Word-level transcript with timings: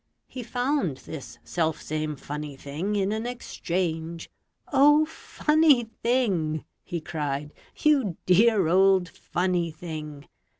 He 0.27 0.41
found 0.41 0.97
this 0.97 1.37
selfsame 1.43 2.15
funny 2.15 2.55
thing 2.57 2.95
In 2.95 3.11
an 3.11 3.27
exchange 3.27 4.31
"O, 4.73 5.05
funny 5.05 5.91
thing!" 6.01 6.65
He 6.83 6.99
cried, 7.01 7.53
"You 7.77 8.17
dear 8.25 8.67
old 8.67 9.07
funny 9.09 9.69
thing!" 9.69 10.25